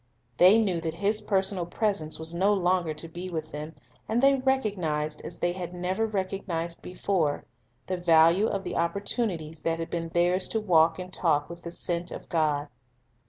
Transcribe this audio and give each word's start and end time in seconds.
They 0.37 0.57
knew 0.57 0.81
that 0.81 0.95
His 0.95 1.21
personal 1.21 1.67
presence 1.67 2.17
was 2.17 2.33
no 2.33 2.55
longer 2.55 2.91
to 2.91 3.07
be 3.07 3.29
with 3.29 3.51
them, 3.51 3.75
and 4.09 4.19
they 4.19 4.33
recognized, 4.33 5.21
as 5.21 5.37
they 5.37 5.51
had 5.53 5.75
never 5.75 6.07
recognized 6.07 6.81
before, 6.81 7.45
the 7.85 7.97
value 7.97 8.47
of 8.47 8.63
the 8.63 8.73
oppor 8.73 9.03
tunities 9.03 9.61
that 9.61 9.77
had 9.77 9.91
been 9.91 10.09
theirs 10.09 10.47
to 10.47 10.59
walk 10.59 10.97
and 10.97 11.13
talk 11.13 11.51
with 11.51 11.61
the 11.61 11.71
Sent 11.71 12.09
of 12.09 12.29
God. 12.29 12.67